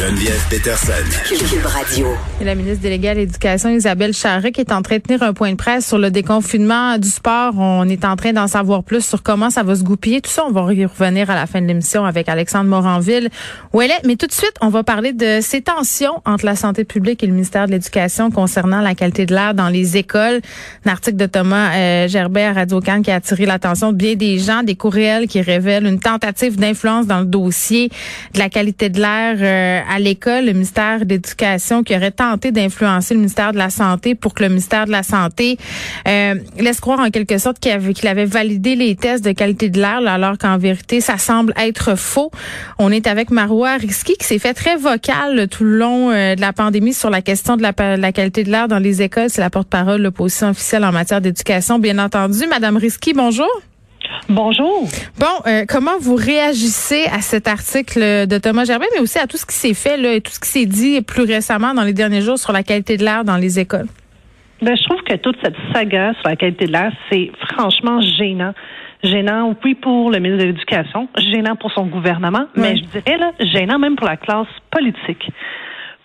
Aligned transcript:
Geneviève 0.00 0.42
Peterson. 0.48 0.92
Cube 1.28 1.66
Radio. 1.66 2.06
Et 2.40 2.44
la 2.44 2.54
ministre 2.54 2.80
déléguée 2.80 3.10
à 3.10 3.14
l'Éducation, 3.14 3.68
Isabelle 3.68 4.14
Charret, 4.14 4.50
qui 4.50 4.62
est 4.62 4.72
en 4.72 4.80
train 4.80 4.96
de 4.96 5.02
tenir 5.02 5.22
un 5.22 5.34
point 5.34 5.50
de 5.50 5.56
presse 5.56 5.86
sur 5.86 5.98
le 5.98 6.10
déconfinement 6.10 6.96
du 6.96 7.10
sport. 7.10 7.52
On 7.58 7.86
est 7.86 8.06
en 8.06 8.16
train 8.16 8.32
d'en 8.32 8.46
savoir 8.46 8.82
plus 8.82 9.04
sur 9.04 9.22
comment 9.22 9.50
ça 9.50 9.62
va 9.62 9.74
se 9.74 9.82
goupiller. 9.82 10.22
Tout 10.22 10.30
ça, 10.30 10.44
on 10.48 10.52
va 10.52 10.72
y 10.72 10.86
revenir 10.86 11.28
à 11.28 11.34
la 11.34 11.46
fin 11.46 11.60
de 11.60 11.66
l'émission 11.66 12.06
avec 12.06 12.30
Alexandre 12.30 12.70
Moranville. 12.70 13.28
Où 13.74 13.82
elle 13.82 13.90
est. 13.90 14.02
Mais 14.06 14.16
tout 14.16 14.26
de 14.26 14.32
suite, 14.32 14.54
on 14.62 14.70
va 14.70 14.84
parler 14.84 15.12
de 15.12 15.40
ces 15.42 15.60
tensions 15.60 16.22
entre 16.24 16.46
la 16.46 16.56
santé 16.56 16.84
publique 16.84 17.22
et 17.22 17.26
le 17.26 17.34
ministère 17.34 17.66
de 17.66 17.72
l'Éducation 17.72 18.30
concernant 18.30 18.80
la 18.80 18.94
qualité 18.94 19.26
de 19.26 19.34
l'air 19.34 19.52
dans 19.52 19.68
les 19.68 19.98
écoles. 19.98 20.40
Un 20.86 20.92
article 20.92 21.18
de 21.18 21.26
Thomas 21.26 21.74
euh, 21.74 22.08
Gerbet 22.08 22.44
à 22.44 22.54
radio 22.54 22.80
can 22.80 23.02
qui 23.02 23.10
a 23.10 23.16
attiré 23.16 23.44
l'attention 23.44 23.92
de 23.92 23.98
bien 23.98 24.14
des 24.14 24.38
gens, 24.38 24.62
des 24.62 24.76
courriels 24.76 25.28
qui 25.28 25.42
révèlent 25.42 25.84
une 25.84 26.00
tentative 26.00 26.56
d'influence 26.56 27.06
dans 27.06 27.20
le 27.20 27.26
dossier 27.26 27.90
de 28.32 28.38
la 28.38 28.48
qualité 28.48 28.88
de 28.88 28.98
l'air 28.98 29.36
euh, 29.40 29.89
à 29.90 29.98
l'école, 29.98 30.46
le 30.46 30.52
ministère 30.52 31.04
de 31.04 31.10
l'Éducation 31.10 31.82
qui 31.82 31.96
aurait 31.96 32.12
tenté 32.12 32.52
d'influencer 32.52 33.14
le 33.14 33.20
ministère 33.20 33.52
de 33.52 33.58
la 33.58 33.70
Santé 33.70 34.14
pour 34.14 34.34
que 34.34 34.44
le 34.44 34.48
ministère 34.48 34.86
de 34.86 34.92
la 34.92 35.02
Santé 35.02 35.58
euh, 36.06 36.36
laisse 36.58 36.80
croire 36.80 37.00
en 37.00 37.10
quelque 37.10 37.38
sorte 37.38 37.58
qu'il 37.58 37.72
avait, 37.72 38.06
avait 38.06 38.24
validé 38.24 38.76
les 38.76 38.94
tests 38.94 39.24
de 39.24 39.32
qualité 39.32 39.68
de 39.68 39.80
l'air, 39.80 40.00
alors 40.06 40.38
qu'en 40.38 40.58
vérité, 40.58 41.00
ça 41.00 41.18
semble 41.18 41.52
être 41.56 41.98
faux. 41.98 42.30
On 42.78 42.92
est 42.92 43.08
avec 43.08 43.30
Marois 43.30 43.76
Risky 43.76 44.14
qui 44.16 44.24
s'est 44.24 44.38
fait 44.38 44.54
très 44.54 44.76
vocal 44.76 45.48
tout 45.48 45.64
le 45.64 45.76
long 45.76 46.10
euh, 46.10 46.36
de 46.36 46.40
la 46.40 46.52
pandémie 46.52 46.94
sur 46.94 47.10
la 47.10 47.20
question 47.20 47.56
de 47.56 47.62
la, 47.62 47.72
de 47.72 48.00
la 48.00 48.12
qualité 48.12 48.44
de 48.44 48.50
l'air 48.50 48.68
dans 48.68 48.78
les 48.78 49.02
écoles. 49.02 49.28
C'est 49.28 49.40
la 49.40 49.50
porte-parole 49.50 49.98
de 49.98 50.04
l'opposition 50.04 50.50
officielle 50.50 50.84
en 50.84 50.92
matière 50.92 51.20
d'éducation, 51.20 51.80
bien 51.80 51.98
entendu. 51.98 52.46
Madame 52.46 52.76
Risky, 52.76 53.12
bonjour. 53.12 53.50
Bonjour. 54.28 54.88
Bon, 55.18 55.26
euh, 55.46 55.64
comment 55.68 55.98
vous 56.00 56.14
réagissez 56.14 57.06
à 57.12 57.20
cet 57.20 57.48
article 57.48 58.00
de 58.26 58.38
Thomas 58.38 58.64
Gerbet, 58.64 58.86
mais 58.94 59.00
aussi 59.00 59.18
à 59.18 59.26
tout 59.26 59.36
ce 59.36 59.46
qui 59.46 59.54
s'est 59.54 59.74
fait 59.74 59.96
là, 59.96 60.14
et 60.14 60.20
tout 60.20 60.32
ce 60.32 60.40
qui 60.40 60.48
s'est 60.48 60.66
dit 60.66 61.00
plus 61.02 61.22
récemment 61.22 61.74
dans 61.74 61.84
les 61.84 61.92
derniers 61.92 62.20
jours 62.20 62.38
sur 62.38 62.52
la 62.52 62.62
qualité 62.62 62.96
de 62.96 63.04
l'air 63.04 63.24
dans 63.24 63.36
les 63.36 63.58
écoles? 63.58 63.86
Ben, 64.62 64.76
je 64.76 64.84
trouve 64.84 65.02
que 65.02 65.16
toute 65.16 65.36
cette 65.42 65.56
saga 65.72 66.12
sur 66.20 66.28
la 66.28 66.36
qualité 66.36 66.66
de 66.66 66.72
l'air, 66.72 66.92
c'est 67.10 67.30
franchement 67.50 68.00
gênant. 68.00 68.52
Gênant, 69.02 69.56
oui, 69.64 69.74
pour 69.74 70.10
le 70.10 70.18
ministre 70.18 70.44
de 70.44 70.50
l'Éducation, 70.50 71.08
gênant 71.16 71.56
pour 71.56 71.72
son 71.72 71.86
gouvernement, 71.86 72.44
mais 72.54 72.76
je 72.76 72.82
dirais 72.82 73.16
là, 73.16 73.32
gênant 73.40 73.78
même 73.78 73.96
pour 73.96 74.06
la 74.06 74.18
classe 74.18 74.48
politique. 74.70 75.32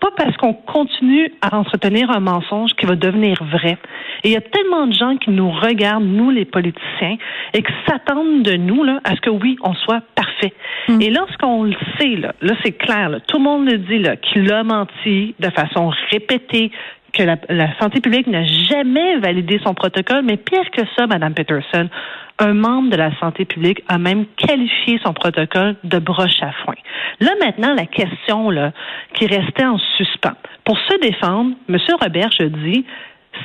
Pas 0.06 0.24
parce 0.24 0.36
qu'on 0.36 0.52
continue 0.52 1.32
à 1.42 1.56
entretenir 1.56 2.10
un 2.10 2.20
mensonge 2.20 2.72
qui 2.74 2.86
va 2.86 2.94
devenir 2.94 3.42
vrai. 3.42 3.76
Et 4.22 4.28
il 4.28 4.32
y 4.32 4.36
a 4.36 4.40
tellement 4.40 4.86
de 4.86 4.92
gens 4.92 5.16
qui 5.16 5.30
nous 5.30 5.50
regardent, 5.50 6.04
nous 6.04 6.30
les 6.30 6.44
politiciens, 6.44 7.16
et 7.52 7.62
qui 7.62 7.72
s'attendent 7.88 8.42
de 8.42 8.56
nous 8.56 8.84
là, 8.84 9.00
à 9.02 9.16
ce 9.16 9.20
que 9.20 9.30
oui, 9.30 9.56
on 9.62 9.74
soit 9.74 10.02
parfait. 10.14 10.52
Mm. 10.88 11.02
Et 11.02 11.10
lorsqu'on 11.10 11.64
le 11.64 11.74
sait, 11.98 12.16
là, 12.16 12.34
là 12.40 12.54
c'est 12.62 12.72
clair, 12.72 13.08
là, 13.08 13.20
tout 13.20 13.38
le 13.38 13.44
monde 13.44 13.68
le 13.68 13.78
dit, 13.78 13.98
là, 13.98 14.16
qu'il 14.16 14.52
a 14.52 14.62
menti 14.62 15.34
de 15.40 15.50
façon 15.50 15.90
répétée, 16.10 16.70
que 17.16 17.22
la, 17.22 17.36
la, 17.48 17.76
santé 17.78 18.00
publique 18.00 18.26
n'a 18.26 18.44
jamais 18.44 19.16
validé 19.18 19.58
son 19.64 19.74
protocole, 19.74 20.22
mais 20.22 20.36
pire 20.36 20.70
que 20.70 20.82
ça, 20.96 21.06
Madame 21.06 21.32
Peterson, 21.34 21.88
un 22.38 22.52
membre 22.52 22.90
de 22.90 22.96
la 22.96 23.16
santé 23.18 23.46
publique 23.46 23.82
a 23.88 23.96
même 23.98 24.26
qualifié 24.36 25.00
son 25.02 25.14
protocole 25.14 25.76
de 25.84 25.98
broche 25.98 26.42
à 26.42 26.52
foin. 26.64 26.74
Là 27.20 27.30
maintenant, 27.40 27.74
la 27.74 27.86
question 27.86 28.50
là, 28.50 28.72
qui 29.14 29.26
restait 29.26 29.64
en 29.64 29.78
suspens. 29.96 30.36
Pour 30.64 30.78
se 30.78 31.00
défendre, 31.00 31.52
M. 31.68 31.78
Robert, 32.02 32.28
je 32.38 32.44
dis, 32.44 32.84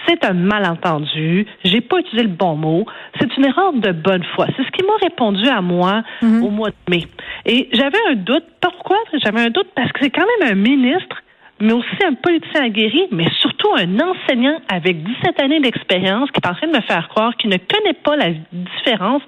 c'est 0.08 0.26
un 0.26 0.34
malentendu, 0.34 1.46
j'ai 1.64 1.82
pas 1.82 2.00
utilisé 2.00 2.24
le 2.24 2.30
bon 2.30 2.56
mot, 2.56 2.86
c'est 3.20 3.36
une 3.38 3.46
erreur 3.46 3.74
de 3.74 3.92
bonne 3.92 4.24
foi. 4.36 4.48
C'est 4.58 4.64
ce 4.66 4.72
qui 4.72 4.84
m'a 4.84 4.96
répondu 5.02 5.48
à 5.48 5.62
moi 5.62 6.04
Mhm. 6.22 6.44
au 6.44 6.50
mois 6.50 6.70
de 6.70 6.76
mai. 6.90 7.04
Et 7.46 7.70
j'avais 7.72 8.00
un 8.10 8.16
doute. 8.16 8.46
Pourquoi? 8.62 8.98
J'avais 9.24 9.42
un 9.42 9.50
doute? 9.50 9.68
Parce 9.76 9.92
que 9.94 10.00
c'est 10.02 10.10
quand 10.10 10.26
même 10.40 10.52
un 10.52 10.56
ministre 10.56 11.22
mais 11.62 11.74
aussi 11.74 12.06
un 12.06 12.14
politicien 12.16 12.64
aguerri, 12.64 13.08
mais 13.12 13.28
surtout 13.40 13.70
un 13.78 14.00
enseignant 14.00 14.60
avec 14.68 15.04
17 15.04 15.40
années 15.42 15.60
d'expérience 15.60 16.30
qui 16.32 16.40
est 16.44 16.48
en 16.48 16.54
train 16.54 16.68
de 16.68 16.76
me 16.76 16.82
faire 16.82 17.08
croire 17.10 17.36
qu'il 17.38 17.50
ne 17.50 17.58
connaît 17.58 17.94
pas 17.94 18.16
la 18.16 18.30
différence 18.52 19.22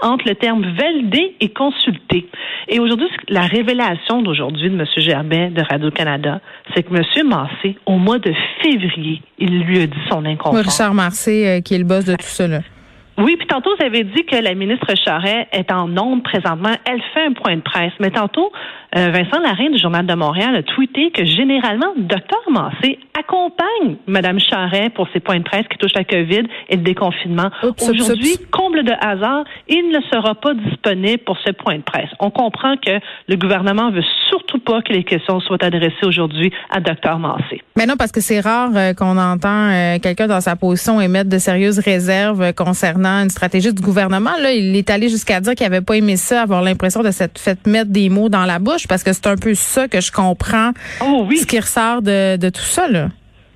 entre 0.00 0.28
le 0.28 0.34
terme 0.34 0.64
valider 0.76 1.34
et 1.40 1.48
consulter. 1.50 2.28
Et 2.68 2.78
aujourd'hui, 2.78 3.08
la 3.28 3.42
révélation 3.42 4.22
d'aujourd'hui 4.22 4.70
de 4.70 4.78
M. 4.78 4.86
Gerbet 4.96 5.50
de 5.50 5.62
Radio-Canada, 5.62 6.40
c'est 6.74 6.82
que 6.82 6.94
M. 6.94 7.28
Massé, 7.28 7.76
au 7.86 7.98
mois 7.98 8.18
de 8.18 8.32
février, 8.62 9.22
il 9.38 9.60
lui 9.62 9.80
a 9.82 9.86
dit 9.86 9.98
son 10.08 10.24
inconfort. 10.24 10.54
Oui, 10.54 10.62
Richard 10.62 10.94
Marcé, 10.94 11.46
euh, 11.46 11.60
qui 11.60 11.74
est 11.74 11.78
le 11.78 11.84
boss 11.84 12.04
de 12.04 12.14
tout. 12.14 12.50
Là. 12.50 12.60
Oui, 13.18 13.36
puis 13.36 13.46
tantôt, 13.46 13.70
vous 13.78 13.84
avez 13.84 14.04
dit 14.04 14.24
que 14.24 14.36
la 14.36 14.54
ministre 14.54 14.94
Charret 15.04 15.46
est 15.52 15.70
en 15.70 15.94
onde 15.98 16.22
présentement. 16.22 16.74
Elle 16.86 17.02
fait 17.12 17.26
un 17.26 17.32
point 17.32 17.56
de 17.56 17.60
presse. 17.60 17.92
Mais 18.00 18.10
tantôt, 18.10 18.50
euh, 18.96 19.10
Vincent 19.10 19.40
Larraine 19.40 19.72
du 19.72 19.78
Journal 19.78 20.06
de 20.06 20.14
Montréal 20.14 20.56
a 20.56 20.62
tweeté 20.62 21.10
que 21.10 21.24
généralement, 21.24 21.92
Dr 21.96 22.50
Massé 22.50 22.98
accompagne 23.18 23.96
Mme 24.06 24.40
Charret 24.40 24.90
pour 24.90 25.08
ses 25.12 25.20
points 25.20 25.38
de 25.38 25.44
presse 25.44 25.66
qui 25.70 25.78
touchent 25.78 25.94
la 25.94 26.04
COVID 26.04 26.42
et 26.68 26.76
le 26.76 26.82
déconfinement. 26.82 27.50
Aujourd'hui, 27.62 28.36
comble 28.50 28.82
de 28.82 28.92
hasard, 29.00 29.44
il 29.68 29.90
ne 29.90 30.00
sera 30.10 30.34
pas 30.34 30.54
disponible 30.54 31.22
pour 31.24 31.38
ce 31.44 31.52
point 31.52 31.76
de 31.76 31.82
presse. 31.82 32.10
On 32.18 32.30
comprend 32.30 32.76
que 32.76 32.98
le 33.28 33.36
gouvernement 33.36 33.90
veut 33.90 34.04
surtout 34.28 34.58
pas 34.58 34.82
que 34.82 34.92
les 34.92 35.04
questions 35.04 35.40
soient 35.40 35.62
adressées 35.62 36.04
aujourd'hui 36.04 36.52
à 36.70 36.80
Dr 36.80 37.18
Massé. 37.18 37.62
Mais 37.76 37.86
non, 37.86 37.96
parce 37.96 38.12
que 38.12 38.20
c'est 38.20 38.40
rare 38.40 38.70
euh, 38.74 38.94
qu'on 38.94 39.16
entend 39.16 39.70
euh, 39.70 39.98
quelqu'un 39.98 40.26
dans 40.26 40.40
sa 40.40 40.56
position 40.56 41.00
émettre 41.00 41.30
de 41.30 41.38
sérieuses 41.38 41.78
réserves 41.78 42.42
euh, 42.42 42.52
concernant 42.52 43.22
une 43.22 43.30
stratégie 43.30 43.72
du 43.72 43.82
gouvernement. 43.82 44.32
Là, 44.40 44.52
il 44.52 44.76
est 44.76 44.90
allé 44.90 45.08
jusqu'à 45.08 45.40
dire 45.40 45.54
qu'il 45.54 45.66
avait 45.66 45.80
pas 45.80 45.96
aimé 45.96 46.16
ça, 46.16 46.42
avoir 46.42 46.62
l'impression 46.62 47.02
de 47.02 47.10
s'être 47.10 47.38
fait 47.38 47.66
mettre 47.66 47.90
des 47.90 48.08
mots 48.08 48.28
dans 48.28 48.44
la 48.44 48.58
bouche, 48.58 48.79
parce 48.88 49.02
que 49.02 49.12
c'est 49.12 49.26
un 49.26 49.36
peu 49.36 49.54
ça 49.54 49.88
que 49.88 50.00
je 50.00 50.10
comprends, 50.12 50.72
Oh 51.04 51.24
oui, 51.28 51.38
ce 51.38 51.46
qui 51.46 51.58
ressort 51.58 52.02
de, 52.02 52.36
de 52.36 52.48
tout 52.50 52.60
ça. 52.62 52.88
Là. 52.88 53.08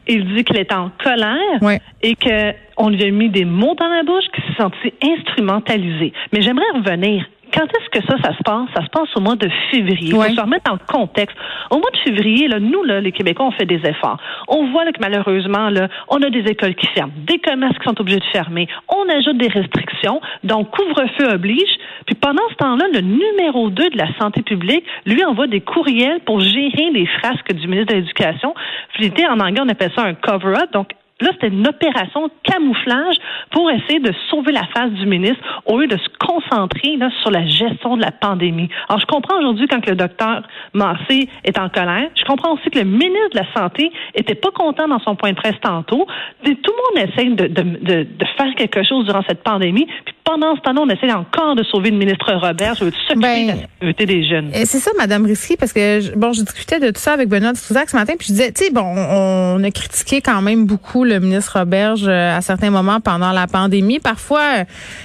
il 0.06 0.34
dit 0.34 0.44
qu'il 0.44 0.56
est 0.58 0.72
en 0.72 0.90
colère 1.02 1.36
Ouais. 1.62 1.80
et 2.02 2.14
qu'on 2.16 2.88
lui 2.90 3.04
a 3.04 3.10
mis 3.10 3.28
des 3.30 3.44
mots 3.44 3.74
dans 3.74 3.88
la 3.88 4.02
bouche, 4.02 4.24
qu'il 4.34 4.44
s'est 4.44 4.62
senti 4.62 4.92
instrumentalisé. 5.02 6.12
Mais 6.32 6.42
j'aimerais 6.42 6.64
revenir. 6.74 7.24
Quand 7.54 7.66
est-ce 7.66 7.88
que 8.00 8.04
ça, 8.06 8.16
ça 8.20 8.36
se 8.36 8.42
passe? 8.42 8.68
Ça 8.74 8.82
se 8.84 8.90
passe 8.90 9.08
au 9.14 9.20
mois 9.20 9.36
de 9.36 9.48
février. 9.70 10.08
Il 10.08 10.14
faut 10.14 10.22
se 10.22 10.40
remettre 10.40 10.72
en 10.72 10.78
contexte. 10.78 11.36
Au 11.70 11.76
mois 11.76 11.90
de 11.92 11.98
février, 11.98 12.48
là, 12.48 12.58
nous, 12.58 12.82
là, 12.82 13.00
les 13.00 13.12
Québécois, 13.12 13.46
on 13.46 13.52
fait 13.52 13.64
des 13.64 13.80
efforts. 13.86 14.18
On 14.48 14.72
voit 14.72 14.84
là, 14.84 14.90
que 14.90 15.00
malheureusement, 15.00 15.70
là, 15.70 15.88
on 16.08 16.20
a 16.22 16.30
des 16.30 16.50
écoles 16.50 16.74
qui 16.74 16.88
ferment, 16.88 17.12
des 17.16 17.38
commerces 17.38 17.78
qui 17.78 17.84
sont 17.84 18.00
obligés 18.00 18.18
de 18.18 18.24
fermer. 18.32 18.66
On 18.88 19.08
ajoute 19.08 19.38
des 19.38 19.48
restrictions. 19.48 20.20
Donc, 20.42 20.70
couvre-feu 20.70 21.32
oblige. 21.32 21.78
Puis 22.06 22.16
pendant 22.16 22.42
ce 22.50 22.54
temps-là, 22.56 22.86
le 22.92 23.00
numéro 23.00 23.70
2 23.70 23.90
de 23.90 23.98
la 23.98 24.08
santé 24.18 24.42
publique, 24.42 24.84
lui, 25.06 25.24
envoie 25.24 25.46
des 25.46 25.60
courriels 25.60 26.20
pour 26.26 26.40
gérer 26.40 26.90
les 26.92 27.06
frasques 27.06 27.52
du 27.52 27.68
ministre 27.68 27.94
de 27.94 28.00
l'Éducation. 28.00 28.54
Puis, 28.94 29.12
en 29.28 29.38
anglais, 29.38 29.62
on 29.64 29.68
appelle 29.68 29.92
ça 29.94 30.02
un 30.02 30.14
cover-up. 30.14 30.72
Donc, 30.72 30.88
Là, 31.20 31.30
c'était 31.32 31.48
une 31.48 31.66
opération 31.66 32.26
de 32.26 32.32
camouflage 32.42 33.16
pour 33.52 33.70
essayer 33.70 34.00
de 34.00 34.12
sauver 34.30 34.50
la 34.50 34.66
face 34.74 34.90
du 34.90 35.06
ministre 35.06 35.38
au 35.64 35.78
lieu 35.78 35.86
de 35.86 35.96
se 35.96 36.08
concentrer 36.18 36.96
là, 36.96 37.08
sur 37.22 37.30
la 37.30 37.46
gestion 37.46 37.96
de 37.96 38.02
la 38.02 38.10
pandémie. 38.10 38.68
Alors, 38.88 39.00
je 39.00 39.06
comprends 39.06 39.38
aujourd'hui 39.38 39.68
quand 39.68 39.86
le 39.86 39.94
docteur 39.94 40.42
Massé 40.72 41.28
est 41.44 41.56
en 41.56 41.68
colère. 41.68 42.08
Je 42.16 42.24
comprends 42.24 42.54
aussi 42.54 42.68
que 42.68 42.80
le 42.80 42.84
ministre 42.84 43.30
de 43.32 43.38
la 43.38 43.52
Santé 43.54 43.92
était 44.16 44.34
pas 44.34 44.50
content 44.50 44.88
dans 44.88 44.98
son 44.98 45.14
point 45.14 45.30
de 45.30 45.36
presse 45.36 45.54
tantôt. 45.62 46.04
Tout 46.44 46.50
le 46.52 47.00
monde 47.00 47.08
essaie 47.08 47.30
de, 47.30 47.46
de, 47.46 47.62
de, 47.62 48.02
de 48.02 48.26
faire 48.36 48.52
quelque 48.56 48.82
chose 48.82 49.06
durant 49.06 49.22
cette 49.28 49.44
pandémie. 49.44 49.86
Puis 50.04 50.14
pendant 50.24 50.56
ce 50.56 50.62
temps-là, 50.62 50.80
on 50.82 50.88
essaie 50.88 51.12
encore 51.12 51.54
de 51.54 51.62
sauver 51.62 51.90
le 51.90 51.96
ministre 51.96 52.32
Robert. 52.34 52.74
Je 52.74 52.86
veux 52.86 52.90
s'occuper 52.90 53.20
Ben, 53.20 53.46
de 53.46 53.50
la 53.52 53.56
sécurité 53.68 54.06
des 54.06 54.28
jeunes. 54.28 54.48
Et 54.48 54.66
C'est 54.66 54.78
ça, 54.78 54.90
Madame 54.98 55.24
Risky, 55.26 55.56
parce 55.56 55.72
que 55.72 56.16
bon, 56.16 56.32
je 56.32 56.40
discutais 56.42 56.80
de 56.80 56.88
tout 56.88 57.00
ça 57.00 57.12
avec 57.12 57.28
Benoît 57.28 57.52
Dutrisac 57.52 57.88
ce 57.88 57.96
matin, 57.96 58.14
puis 58.18 58.26
je 58.28 58.32
disais, 58.32 58.52
tu 58.52 58.64
sais, 58.64 58.72
bon, 58.72 58.82
on, 58.82 59.60
on 59.60 59.64
a 59.64 59.70
critiqué 59.70 60.20
quand 60.20 60.42
même 60.42 60.66
beaucoup 60.66 61.03
le 61.04 61.20
ministre 61.20 61.58
Roberge 61.58 62.04
euh, 62.06 62.36
à 62.36 62.40
certains 62.40 62.70
moments 62.70 63.00
pendant 63.00 63.32
la 63.32 63.46
pandémie, 63.46 64.00
parfois 64.00 64.60
euh, 64.60 64.64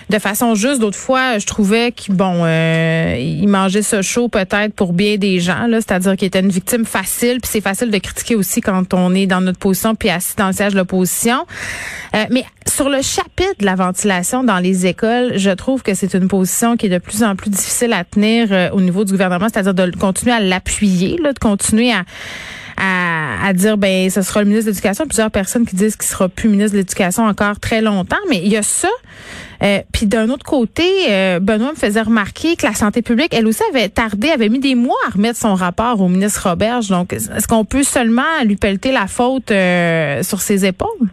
de 0.10 0.20
façon 0.20 0.56
juste, 0.56 0.79
d'autres 0.79 0.97
fois, 0.97 1.38
je 1.38 1.46
trouvais 1.46 1.91
qu'il 1.91 2.16
bon, 2.16 2.41
euh, 2.44 3.16
il 3.20 3.47
mangeait 3.47 3.82
ce 3.82 4.02
chaud 4.02 4.28
peut-être 4.28 4.73
pour 4.73 4.94
bien 4.94 5.18
des 5.18 5.40
gens, 5.40 5.68
c'est-à-dire 5.72 6.16
qu'il 6.16 6.28
était 6.28 6.40
une 6.40 6.50
victime 6.50 6.85
facile, 6.85 7.40
puis 7.41 7.50
c'est 7.52 7.62
facile 7.62 7.91
de 7.91 7.97
critiquer 7.97 8.35
aussi 8.35 8.62
quand 8.62 8.94
on 8.94 9.14
est 9.14 9.28
dans 9.28 9.41
notre 9.41 9.59
position 9.59 9.96
puis 9.96 10.09
assis 10.09 10.35
dans 10.38 10.47
le 10.47 10.53
siège 10.53 10.73
de 10.73 10.78
l'opposition. 10.78 11.46
Euh, 12.16 12.26
mais 12.32 12.44
sur 12.68 12.90
le 12.90 13.02
chapitre 13.02 13.56
de 13.59 13.66
la 13.66 13.76
ventilation 13.76 14.44
dans 14.44 14.59
les 14.59 14.88
écoles, 14.88 15.34
je 15.35 15.52
trouve 15.52 15.84
que 15.84 15.94
c'est 15.94 16.14
une 16.14 16.28
position 16.28 16.76
qui 16.76 16.88
est 16.88 16.90
de 16.90 16.97
plus 16.97 17.23
en 17.23 17.35
plus 17.35 17.50
difficile 17.50 17.94
à 17.94 18.03
tenir 18.03 18.47
euh, 18.52 18.70
au 18.72 18.82
niveau 18.82 19.06
du 19.06 19.12
gouvernement, 19.12 19.47
c'est-à-dire 19.52 19.73
de 19.73 19.91
continuer 19.97 20.34
à 20.34 20.40
l'appuyer, 20.40 21.18
de 21.18 21.38
continuer 21.40 21.91
à, 21.91 22.03
à, 22.79 23.46
à 23.46 23.53
dire 23.53 23.78
ben 23.78 24.09
ce 24.09 24.22
sera 24.22 24.41
le 24.41 24.47
ministre 24.47 24.66
de 24.66 24.72
l'Éducation. 24.72 25.05
Plusieurs 25.05 25.31
personnes 25.31 25.66
qui 25.66 25.76
disent 25.76 25.96
qu'il 25.96 26.08
sera 26.08 26.29
plus 26.29 26.49
ministre 26.49 26.73
de 26.73 26.78
l'Éducation 26.78 27.23
encore 27.26 27.59
très 27.59 27.81
longtemps, 27.81 28.17
mais 28.29 28.37
il 28.37 28.47
y 28.47 28.58
a 28.58 28.64
ça. 28.64 28.90
Euh, 29.61 29.81
Puis 29.91 30.05
d'un 30.05 30.29
autre 30.29 30.46
côté, 30.46 30.87
euh, 31.09 31.40
Benoît 31.40 31.72
me 31.72 31.76
faisait 31.78 32.02
remarquer 32.02 32.55
que 32.55 32.66
la 32.66 32.73
santé 32.73 33.02
publique, 33.02 33.34
elle 33.34 33.46
aussi 33.46 33.61
avait 33.70 33.90
tardé, 33.90 34.29
avait 34.29 34.49
mis 34.49 34.59
des 34.59 34.76
mois 34.76 34.97
à 35.08 35.11
remettre 35.11 35.37
son 35.37 35.53
rapport 35.53 35.99
au 35.99 36.08
ministre 36.08 36.47
Roberge. 36.49 36.87
Donc, 36.87 37.14
est-ce 37.14 37.47
qu'on 37.47 37.66
peut 37.66 37.84
seulement 37.84 38.43
lui 38.46 38.55
pelleter 38.55 38.91
la 38.91 39.08
faute 39.08 39.52
euh, 39.52 40.23
sur 40.23 40.41
ses 40.41 40.66
épaules? 40.66 41.09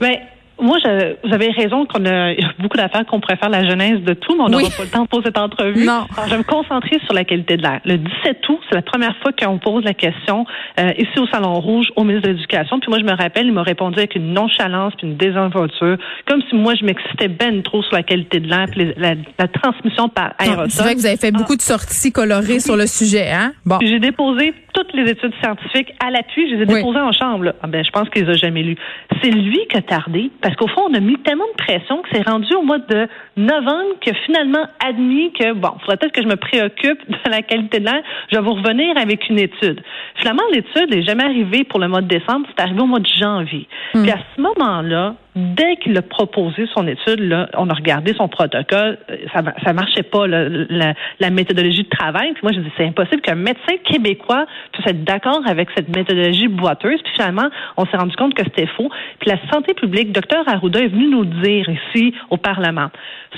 Ben, 0.00 0.16
moi, 0.60 0.78
je, 0.84 1.16
vous 1.26 1.34
avez 1.34 1.50
raison 1.50 1.86
qu'on 1.86 2.04
a, 2.04 2.32
y 2.32 2.44
a 2.44 2.52
beaucoup 2.58 2.76
d'affaires 2.76 3.04
qu'on 3.06 3.20
préfère 3.20 3.48
la 3.48 3.68
jeunesse 3.68 4.00
de 4.00 4.14
tout, 4.14 4.36
mais 4.36 4.44
on 4.44 4.48
n'aura 4.48 4.70
pas 4.76 4.84
le 4.84 4.88
temps 4.88 5.06
pour 5.06 5.22
cette 5.24 5.38
entrevue. 5.38 5.84
Non. 5.84 6.06
Alors, 6.16 6.26
je 6.26 6.30
vais 6.30 6.38
me 6.38 6.44
concentrer 6.44 6.98
sur 7.04 7.14
la 7.14 7.24
qualité 7.24 7.56
de 7.56 7.62
l'air. 7.62 7.80
Le 7.84 7.98
17 7.98 8.48
août, 8.48 8.58
c'est 8.68 8.74
la 8.74 8.82
première 8.82 9.16
fois 9.18 9.32
qu'on 9.32 9.58
pose 9.58 9.84
la 9.84 9.94
question 9.94 10.46
euh, 10.78 10.92
ici 10.98 11.18
au 11.18 11.26
Salon 11.26 11.60
Rouge 11.60 11.86
au 11.96 12.04
ministre 12.04 12.28
de 12.28 12.34
l'Éducation. 12.34 12.78
Puis 12.80 12.88
moi, 12.88 12.98
je 12.98 13.04
me 13.04 13.16
rappelle, 13.16 13.46
il 13.46 13.52
m'a 13.52 13.62
répondu 13.62 13.98
avec 13.98 14.14
une 14.14 14.32
nonchalance 14.32 14.94
puis 14.96 15.06
une 15.06 15.16
désinvolture, 15.16 15.96
comme 16.26 16.42
si 16.48 16.56
moi, 16.56 16.74
je 16.78 16.84
m'excitais 16.84 17.28
ben 17.28 17.62
trop 17.62 17.82
sur 17.82 17.94
la 17.94 18.02
qualité 18.02 18.40
de 18.40 18.48
l'air 18.48 18.66
puis 18.70 18.92
la, 18.96 19.14
la, 19.38 19.48
transmission 19.48 20.08
par 20.08 20.34
aérosol. 20.38 20.70
C'est 20.70 20.82
vrai 20.82 20.94
que 20.94 21.00
vous 21.00 21.06
avez 21.06 21.16
fait 21.16 21.32
beaucoup 21.32 21.56
de 21.56 21.62
sorties 21.62 22.12
colorées 22.12 22.60
sur 22.60 22.76
le 22.76 22.86
sujet, 22.86 23.30
hein? 23.30 23.52
Bon. 23.64 23.78
J'ai 23.82 23.98
déposé 23.98 24.54
toutes 24.74 24.92
les 24.92 25.10
études 25.10 25.32
scientifiques 25.42 25.92
à 26.04 26.10
l'appui. 26.10 26.50
Je 26.50 26.56
les 26.56 26.62
ai 26.62 26.66
déposées 26.66 27.00
en 27.00 27.12
chambre. 27.12 27.44
Là. 27.44 27.54
Ah 27.62 27.66
ben, 27.66 27.84
je 27.84 27.90
pense 27.90 28.08
qu'il 28.10 28.24
les 28.24 28.30
a 28.30 28.36
jamais 28.36 28.62
lues. 28.62 28.76
C'est 29.22 29.30
lui 29.30 29.60
qui 29.70 29.76
a 29.76 29.82
tardé 29.82 30.30
parce 30.42 30.54
qu'au 30.56 30.68
fond, 30.68 30.82
on 30.90 30.94
a 30.94 31.00
mis 31.00 31.16
tellement 31.18 31.46
de 31.46 31.64
pression 31.64 32.02
que 32.02 32.08
c'est 32.12 32.28
rendu 32.28 32.52
au 32.54 32.62
mois 32.62 32.78
de 32.78 33.08
novembre 33.36 33.94
a 34.10 34.14
finalement 34.26 34.66
admis 34.84 35.32
que, 35.32 35.52
bon, 35.52 35.70
il 35.76 35.80
faudrait 35.80 35.96
peut-être 35.96 36.12
que 36.12 36.22
je 36.22 36.28
me 36.28 36.36
préoccupe 36.36 36.98
de 37.08 37.30
la 37.30 37.42
qualité 37.42 37.80
de 37.80 37.84
l'air. 37.84 38.02
Je 38.30 38.36
vais 38.36 38.42
vous 38.42 38.54
revenir 38.54 38.96
avec 38.96 39.28
une 39.28 39.38
étude. 39.38 39.82
Finalement, 40.16 40.42
l'étude 40.52 40.90
n'est 40.90 41.02
jamais 41.02 41.24
arrivée 41.24 41.64
pour 41.64 41.80
le 41.80 41.88
mois 41.88 42.00
de 42.00 42.08
décembre. 42.08 42.46
C'est 42.48 42.62
arrivé 42.62 42.80
au 42.80 42.86
mois 42.86 43.00
de 43.00 43.08
janvier. 43.20 43.66
Hmm. 43.94 44.02
Puis 44.02 44.10
à 44.10 44.18
ce 44.34 44.40
moment-là, 44.40 45.14
dès 45.36 45.76
qu'il 45.76 45.96
a 45.98 46.02
proposé 46.02 46.66
son 46.72 46.86
étude, 46.86 47.20
là, 47.20 47.48
on 47.54 47.68
a 47.68 47.74
regardé 47.74 48.14
son 48.14 48.28
protocole, 48.28 48.98
euh, 49.10 49.16
ça, 49.32 49.42
ça 49.64 49.72
marchait 49.72 50.04
pas 50.04 50.26
la, 50.26 50.94
la, 51.18 51.30
méthodologie 51.30 51.82
de 51.82 51.88
travail. 51.88 52.32
Puis 52.34 52.40
moi, 52.42 52.52
je 52.52 52.60
dis 52.60 52.70
c'est 52.76 52.86
impossible 52.86 53.20
qu'un 53.20 53.34
médecin 53.34 53.76
québécois 53.84 54.46
puisse 54.72 54.86
être 54.86 55.04
d'accord 55.04 55.40
avec 55.46 55.68
cette 55.76 55.94
méthodologie 55.94 56.48
boiteuse. 56.48 57.02
Puis 57.02 57.12
finalement, 57.14 57.48
on 57.76 57.84
s'est 57.86 57.96
rendu 57.96 58.14
compte 58.16 58.34
que 58.34 58.44
c'était 58.44 58.66
faux. 58.66 58.88
Puis 59.18 59.30
la 59.30 59.38
santé 59.52 59.74
publique, 59.74 60.12
docteur 60.12 60.48
Arruda 60.48 60.80
est 60.80 60.88
venu 60.88 61.08
nous 61.08 61.24
dire 61.24 61.68
ici 61.68 62.14
au 62.30 62.36
Parlement, 62.36 62.90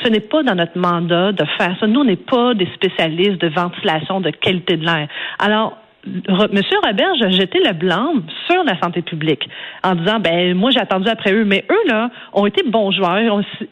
ce 0.02 0.08
n'est 0.08 0.20
pas 0.20 0.42
dans 0.42 0.54
notre 0.54 0.78
mandat 0.78 1.32
de 1.32 1.44
faire 1.56 1.76
ça. 1.80 1.86
Nous, 1.86 2.00
on 2.00 2.04
n'est 2.04 2.16
pas 2.16 2.52
des 2.52 2.68
spécialistes 2.74 3.40
de 3.40 3.48
ventilation, 3.48 4.20
de 4.20 4.30
qualité 4.30 4.76
de 4.76 4.84
l'air. 4.84 5.08
Alors, 5.38 5.78
Monsieur 6.06 6.78
Roberge 6.84 7.22
a 7.22 7.30
jeté 7.30 7.58
le 7.64 7.72
blanc 7.72 8.14
sur 8.48 8.62
la 8.64 8.78
santé 8.80 9.02
publique 9.02 9.48
en 9.82 9.94
disant 9.94 10.20
ben 10.20 10.54
moi 10.54 10.70
j'ai 10.70 10.80
attendu 10.80 11.08
après 11.08 11.32
eux, 11.32 11.44
mais 11.44 11.64
eux 11.70 11.88
là 11.88 12.10
ont 12.32 12.46
été 12.46 12.62
bons 12.62 12.92
joueurs 12.92 13.18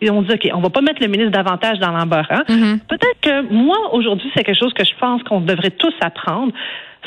et 0.00 0.10
on, 0.10 0.22
dit 0.22 0.32
ok 0.32 0.50
on 0.52 0.60
va 0.60 0.70
pas 0.70 0.80
mettre 0.80 1.00
le 1.00 1.08
ministre 1.08 1.32
davantage 1.32 1.78
dans 1.78 1.92
l'embarras. 1.92 2.42
Mm-hmm. 2.48 2.80
Peut-être 2.88 3.20
que 3.20 3.52
moi 3.52 3.76
aujourd'hui 3.92 4.30
c'est 4.34 4.42
quelque 4.42 4.58
chose 4.58 4.74
que 4.74 4.84
je 4.84 4.94
pense 4.98 5.22
qu'on 5.22 5.40
devrait 5.40 5.70
tous 5.70 5.94
apprendre. 6.00 6.52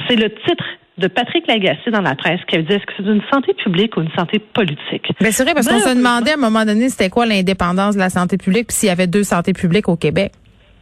C'est 0.07 0.15
le 0.15 0.29
titre 0.29 0.63
de 0.97 1.07
Patrick 1.07 1.45
Lagacé 1.47 1.91
dans 1.91 2.01
la 2.01 2.15
presse 2.15 2.39
qui 2.47 2.55
a 2.55 2.61
dit 2.61 2.73
est-ce 2.73 2.85
que 2.85 2.93
c'est 2.97 3.03
une 3.03 3.21
santé 3.31 3.53
publique 3.53 3.97
ou 3.97 4.01
une 4.01 4.11
santé 4.17 4.39
politique? 4.39 5.11
Ben 5.19 5.31
c'est 5.31 5.43
vrai 5.43 5.53
parce 5.53 5.67
qu'on 5.67 5.79
se 5.79 5.95
demandait 5.95 6.31
à 6.31 6.35
un 6.35 6.37
moment 6.37 6.65
donné 6.65 6.89
c'était 6.89 7.09
quoi 7.09 7.25
l'indépendance 7.25 7.95
de 7.95 7.99
la 7.99 8.09
santé 8.09 8.37
publique 8.37 8.67
puis 8.67 8.77
s'il 8.77 8.89
y 8.89 8.91
avait 8.91 9.07
deux 9.07 9.23
santé 9.23 9.53
publiques 9.53 9.89
au 9.89 9.97
Québec. 9.97 10.31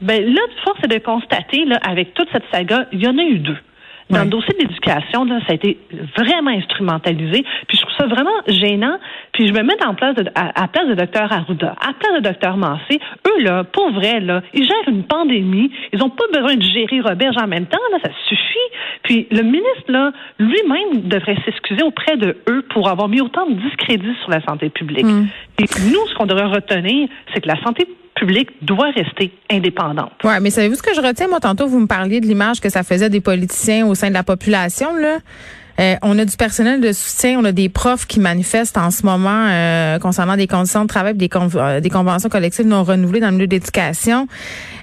Ben 0.02 0.24
là, 0.24 0.42
force 0.64 0.80
est 0.84 0.88
de 0.88 1.00
constater 1.00 1.66
là 1.66 1.78
avec 1.88 2.14
toute 2.14 2.28
cette 2.32 2.44
saga, 2.52 2.86
il 2.92 3.02
y 3.02 3.08
en 3.08 3.18
a 3.18 3.24
eu 3.24 3.40
deux. 3.40 3.58
Dans 4.10 4.24
le 4.24 4.30
dossier 4.30 4.54
d'éducation, 4.60 5.26
là, 5.26 5.40
ça 5.48 5.54
a 5.54 5.56
été 5.56 5.80
vraiment 6.16 6.52
instrumentalisé. 6.52 7.44
Puis 7.68 7.78
je 7.78 7.82
trouve 7.82 7.96
ça 7.98 8.06
vraiment 8.06 8.36
gênant. 8.48 8.98
Puis 9.34 9.48
je 9.48 9.54
me 9.54 9.64
mets 9.64 9.84
en 9.84 9.96
place 9.96 10.16
de, 10.16 10.30
à, 10.36 10.64
à 10.64 10.68
place 10.68 10.88
de 10.88 10.94
docteur 10.94 11.32
Arruda, 11.32 11.76
à 11.82 11.94
place 11.94 12.14
de 12.18 12.20
docteur 12.20 12.56
Massé. 12.56 13.00
Eux, 13.28 13.44
là, 13.44 13.64
pour 13.64 13.92
vrai, 13.92 14.20
là, 14.20 14.44
ils 14.54 14.64
gèrent 14.64 14.90
une 14.90 15.04
pandémie. 15.04 15.72
Ils 15.92 16.00
n'ont 16.00 16.12
pas 16.12 16.26
besoin 16.32 16.56
de 16.56 16.62
gérer 16.62 17.02
Roberge 17.02 17.36
en 17.38 17.48
même 17.48 17.66
temps. 17.66 17.80
Là, 17.92 17.98
ça 18.04 18.12
suffit. 18.30 18.44
Puis 19.04 19.28
le 19.32 19.42
ministre, 19.42 19.90
là, 19.90 20.12
lui-même 20.38 21.02
devrait 21.08 21.38
s'excuser 21.44 21.84
auprès 21.84 22.18
de 22.18 22.38
eux 22.48 22.64
pour 22.70 22.90
avoir 22.90 23.08
mis 23.08 23.22
autant 23.22 23.48
de 23.50 23.56
discrédit 23.56 24.16
sur 24.22 24.30
la 24.30 24.42
santé 24.42 24.70
publique. 24.70 25.06
Mm. 25.06 25.28
Et 25.60 25.66
nous, 25.92 26.08
ce 26.08 26.16
qu'on 26.16 26.26
devrait 26.26 26.48
retenir, 26.48 27.08
c'est 27.34 27.42
que 27.42 27.48
la 27.48 27.62
santé 27.64 27.88
publique 28.16 28.50
doit 28.62 28.92
rester 28.92 29.32
indépendante. 29.52 30.12
Oui, 30.24 30.34
mais 30.42 30.50
savez-vous 30.50 30.76
ce 30.76 30.84
que 30.84 30.94
je 30.94 31.02
retiens? 31.02 31.28
Moi, 31.28 31.40
tantôt, 31.40 31.68
vous 31.68 31.80
me 31.80 31.88
parliez 31.88 32.22
de 32.22 32.26
l'image 32.26 32.62
que 32.62 32.70
ça 32.70 32.84
faisait 32.84 33.10
des 33.10 33.22
politiciens 33.22 33.86
au 33.88 33.96
sein 33.96 34.10
de 34.10 34.14
la 34.14 34.24
population, 34.24 34.96
là. 34.96 35.18
Euh, 35.80 35.96
on 36.02 36.18
a 36.18 36.26
du 36.26 36.38
personnel 36.38 36.80
de 36.80 36.94
soutien, 36.94 37.38
on 37.40 37.46
a 37.46 37.52
des 37.52 37.68
profs 37.68 38.06
qui 38.06 38.20
manifestent 38.20 38.78
en 38.78 38.92
ce 38.92 39.06
moment 39.06 39.48
euh, 39.50 40.00
concernant 40.00 40.38
des 40.38 40.48
conditions 40.48 40.84
de 40.84 40.88
travail, 40.88 41.16
des, 41.16 41.30
euh, 41.34 41.82
des 41.82 41.90
conventions 41.90 42.30
collectives 42.30 42.66
non 42.66 42.84
renouvelées 42.84 43.20
dans 43.20 43.28
le 43.28 43.34
milieu 43.34 43.48
d'éducation. 43.48 44.28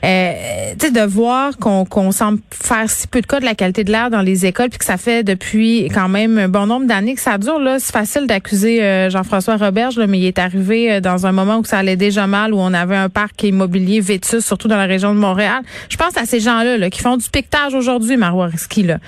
Euh, 0.04 0.32
tu 0.78 0.86
sais, 0.86 0.92
de 0.92 1.00
voir 1.00 1.56
qu'on 1.58 2.12
semble 2.12 2.40
faire 2.50 2.90
si 2.90 3.06
peu 3.06 3.20
de 3.20 3.26
cas 3.26 3.40
de 3.40 3.44
la 3.44 3.54
qualité 3.54 3.84
de 3.84 3.92
l'air 3.92 4.10
dans 4.10 4.20
les 4.20 4.44
écoles, 4.44 4.68
puis 4.68 4.78
que 4.78 4.84
ça 4.84 4.96
fait 4.96 5.22
depuis 5.22 5.88
quand 5.94 6.08
même 6.08 6.38
un 6.38 6.48
bon 6.48 6.66
nombre 6.66 6.86
d'années 6.86 7.14
que 7.14 7.20
ça 7.20 7.38
dure. 7.38 7.58
Là, 7.58 7.78
c'est 7.78 7.92
facile 7.92 8.26
d'accuser 8.26 9.08
Jean-François 9.10 9.56
Roberge, 9.56 9.96
là, 9.96 10.06
mais 10.06 10.18
il 10.18 10.26
est 10.26 10.40
arrivé 10.40 11.00
dans 11.00 11.24
un 11.26 11.32
moment 11.32 11.58
où 11.58 11.64
ça 11.64 11.78
allait 11.78 11.96
déjà 11.96 12.26
mal, 12.26 12.52
où 12.52 12.58
on 12.58 12.74
avait 12.74 12.96
un 12.96 13.08
parc 13.08 13.44
immobilier 13.44 14.00
vétus, 14.00 14.44
surtout 14.44 14.66
dans 14.66 14.76
la 14.76 14.86
région 14.86 15.14
de 15.14 15.20
Montréal. 15.20 15.62
Je 15.88 15.96
pense 15.96 16.16
à 16.16 16.26
ces 16.26 16.40
gens-là 16.40 16.78
là, 16.78 16.90
qui 16.90 17.00
font 17.00 17.16
du 17.16 17.30
piquetage 17.30 17.74
aujourd'hui, 17.74 18.16
Marois. 18.16 18.50
Là. 18.78 18.98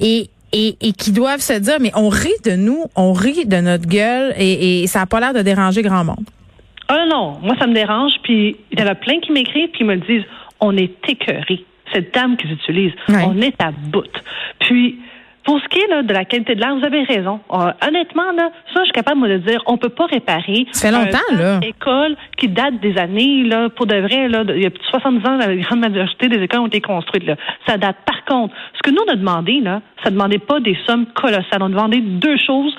Et 0.00 0.30
et, 0.52 0.76
et 0.80 0.92
qui 0.92 1.12
doivent 1.12 1.40
se 1.40 1.54
dire, 1.54 1.78
mais 1.80 1.90
on 1.94 2.08
rit 2.08 2.30
de 2.44 2.52
nous, 2.52 2.84
on 2.96 3.12
rit 3.12 3.46
de 3.46 3.56
notre 3.56 3.86
gueule 3.86 4.34
et, 4.36 4.82
et 4.82 4.86
ça 4.86 5.00
n'a 5.00 5.06
pas 5.06 5.20
l'air 5.20 5.34
de 5.34 5.42
déranger 5.42 5.82
grand 5.82 6.04
monde. 6.04 6.24
Ah 6.88 7.06
non, 7.08 7.38
moi 7.42 7.56
ça 7.58 7.66
me 7.66 7.74
dérange. 7.74 8.12
Puis 8.22 8.56
il 8.70 8.78
y 8.78 8.82
en 8.82 8.86
a 8.86 8.94
plein 8.94 9.20
qui 9.20 9.32
m'écrivent 9.32 9.70
puis 9.72 9.84
me 9.84 9.96
disent, 9.96 10.24
on 10.60 10.76
est 10.76 10.92
écœurés. 11.08 11.64
Cette 11.92 12.14
dame 12.14 12.36
qu'ils 12.36 12.52
utilisent, 12.52 12.94
on 13.08 13.40
est 13.40 13.60
à 13.60 13.70
bout. 13.70 14.04
Puis 14.60 14.98
pour 15.44 15.60
ce 15.60 15.68
qui 15.68 15.80
est 15.80 15.88
là, 15.88 16.02
de 16.02 16.12
la 16.12 16.24
qualité 16.24 16.54
de 16.54 16.60
l'air, 16.60 16.74
vous 16.76 16.84
avez 16.84 17.02
raison. 17.02 17.40
Euh, 17.52 17.72
honnêtement, 17.86 18.30
là, 18.36 18.50
ça, 18.72 18.80
je 18.80 18.84
suis 18.84 18.92
capable 18.92 19.28
de 19.28 19.38
dire, 19.38 19.62
on 19.66 19.76
peut 19.76 19.88
pas 19.88 20.06
réparer. 20.06 20.66
Ça 20.72 20.88
fait 20.88 20.94
longtemps, 20.94 21.18
là. 21.36 21.60
école 21.62 22.16
qui 22.36 22.48
date 22.48 22.80
des 22.80 22.96
années, 22.98 23.44
là, 23.44 23.68
pour 23.68 23.86
de 23.86 23.96
vrai, 23.96 24.28
là, 24.28 24.44
il 24.48 24.62
y 24.62 24.66
a 24.66 24.70
plus 24.70 24.82
de 24.82 24.90
70 24.90 25.26
ans, 25.26 25.36
la 25.36 25.56
grande 25.56 25.80
majorité 25.80 26.28
des 26.28 26.42
écoles 26.42 26.60
ont 26.60 26.66
été 26.66 26.80
construites, 26.80 27.26
là. 27.26 27.36
Ça 27.66 27.76
date. 27.76 27.96
Par 28.04 28.24
contre, 28.24 28.54
ce 28.74 28.82
que 28.82 28.90
nous, 28.90 29.02
on 29.06 29.12
a 29.12 29.16
demandé, 29.16 29.60
là, 29.60 29.80
ça 30.04 30.10
demandait 30.10 30.38
pas 30.38 30.60
des 30.60 30.76
sommes 30.86 31.06
colossales. 31.14 31.60
On 31.60 31.66
a 31.66 31.68
demandé 31.68 32.00
deux 32.00 32.36
choses 32.36 32.74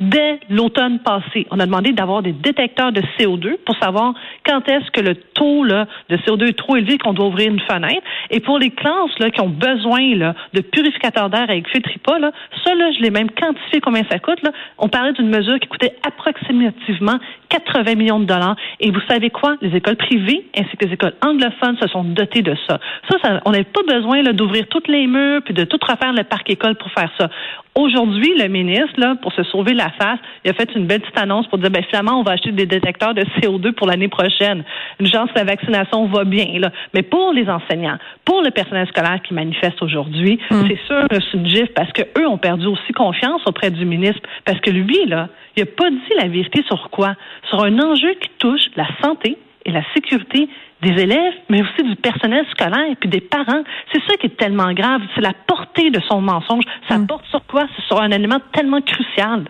dès 0.00 0.40
l'automne 0.50 0.98
passé. 1.00 1.46
On 1.50 1.60
a 1.60 1.66
demandé 1.66 1.92
d'avoir 1.92 2.22
des 2.22 2.32
détecteurs 2.32 2.92
de 2.92 3.00
CO2 3.18 3.56
pour 3.64 3.76
savoir 3.76 4.14
quand 4.44 4.68
est-ce 4.68 4.90
que 4.90 5.00
le 5.00 5.14
de 5.44 6.16
CO2 6.16 6.48
est 6.48 6.58
trop 6.58 6.76
élevé 6.76 6.98
qu'on 6.98 7.12
doit 7.12 7.26
ouvrir 7.26 7.50
une 7.50 7.60
fenêtre. 7.60 8.02
Et 8.30 8.40
pour 8.40 8.58
les 8.58 8.70
classes 8.70 9.18
là, 9.18 9.30
qui 9.30 9.40
ont 9.40 9.48
besoin 9.48 10.14
là, 10.16 10.34
de 10.52 10.60
purificateurs 10.60 11.30
d'air 11.30 11.44
avec 11.48 11.68
Filtripa, 11.68 12.18
là, 12.18 12.32
ça, 12.64 12.74
là, 12.74 12.90
je 12.92 13.00
l'ai 13.00 13.10
même 13.10 13.30
quantifié 13.30 13.80
combien 13.80 14.02
ça 14.10 14.18
coûte. 14.18 14.42
Là. 14.42 14.50
On 14.78 14.88
parlait 14.88 15.12
d'une 15.12 15.28
mesure 15.28 15.58
qui 15.60 15.68
coûtait 15.68 15.94
approximativement 16.06 17.18
80 17.50 17.94
millions 17.94 18.20
de 18.20 18.24
dollars. 18.24 18.56
Et 18.80 18.90
vous 18.90 19.00
savez 19.08 19.30
quoi? 19.30 19.56
Les 19.60 19.76
écoles 19.76 19.96
privées 19.96 20.46
ainsi 20.56 20.76
que 20.76 20.86
les 20.86 20.92
écoles 20.94 21.14
anglophones 21.24 21.76
se 21.80 21.88
sont 21.88 22.04
dotées 22.04 22.42
de 22.42 22.56
ça. 22.68 22.78
Ça, 23.08 23.40
on 23.44 23.52
n'avait 23.52 23.64
pas 23.64 23.82
besoin 23.86 24.22
d'ouvrir 24.22 24.66
toutes 24.68 24.88
les 24.88 25.06
murs 25.06 25.42
puis 25.44 25.54
de 25.54 25.64
tout 25.64 25.78
refaire 25.82 26.12
le 26.12 26.24
parc 26.24 26.50
école 26.50 26.76
pour 26.76 26.90
faire 26.92 27.10
ça. 27.18 27.28
Aujourd'hui, 27.74 28.32
le 28.38 28.46
ministre, 28.46 28.98
là, 28.98 29.16
pour 29.20 29.32
se 29.32 29.42
sauver 29.44 29.74
la 29.74 29.90
face, 29.90 30.20
il 30.44 30.50
a 30.50 30.54
fait 30.54 30.70
une 30.76 30.86
belle 30.86 31.00
petite 31.00 31.18
annonce 31.18 31.48
pour 31.48 31.58
dire, 31.58 31.70
ben, 31.70 31.82
finalement, 31.82 32.20
on 32.20 32.22
va 32.22 32.32
acheter 32.32 32.52
des 32.52 32.66
détecteurs 32.66 33.14
de 33.14 33.22
CO2 33.22 33.72
pour 33.72 33.88
l'année 33.88 34.06
prochaine. 34.06 34.62
Une 35.00 35.08
chance 35.08 35.28
la 35.34 35.44
vaccination 35.44 36.06
va 36.06 36.24
bien, 36.24 36.58
là. 36.58 36.70
Mais 36.92 37.02
pour 37.02 37.32
les 37.32 37.48
enseignants, 37.48 37.98
pour 38.24 38.42
le 38.42 38.50
personnel 38.50 38.86
scolaire 38.88 39.20
qui 39.22 39.34
manifeste 39.34 39.82
aujourd'hui, 39.82 40.38
hmm. 40.50 40.66
c'est 40.68 40.80
sûr 40.86 41.08
que 41.08 41.16
c'est 41.20 41.36
une 41.36 41.48
gifle 41.48 41.72
parce 41.74 41.92
que 41.92 42.02
eux 42.18 42.26
ont 42.26 42.38
perdu 42.38 42.66
aussi 42.66 42.92
confiance 42.92 43.42
auprès 43.46 43.70
du 43.70 43.84
ministre 43.84 44.22
parce 44.44 44.60
que 44.60 44.70
lui, 44.70 45.06
là, 45.06 45.28
il 45.56 45.64
n'a 45.64 45.70
pas 45.70 45.90
dit 45.90 46.12
la 46.20 46.28
vérité 46.28 46.62
sur 46.66 46.90
quoi? 46.90 47.14
Sur 47.48 47.62
un 47.62 47.78
enjeu 47.78 48.14
qui 48.20 48.30
touche 48.38 48.66
la 48.76 48.86
santé 49.02 49.38
et 49.64 49.72
la 49.72 49.82
sécurité 49.94 50.48
des 50.82 51.02
élèves, 51.02 51.34
mais 51.48 51.62
aussi 51.62 51.82
du 51.82 51.96
personnel 51.96 52.44
scolaire 52.50 52.90
et 52.90 52.96
puis 52.96 53.08
des 53.08 53.20
parents. 53.20 53.62
C'est 53.92 54.02
ça 54.06 54.16
qui 54.16 54.26
est 54.26 54.36
tellement 54.36 54.72
grave. 54.72 55.00
C'est 55.14 55.22
la 55.22 55.32
portée 55.46 55.90
de 55.90 56.00
son 56.08 56.20
mensonge. 56.20 56.64
Ça 56.88 56.98
mm. 56.98 57.06
porte 57.06 57.24
sur 57.26 57.44
quoi? 57.46 57.62
C'est 57.74 57.84
sur 57.86 58.00
un 58.00 58.10
élément 58.10 58.40
tellement 58.52 58.80
crucial. 58.82 59.44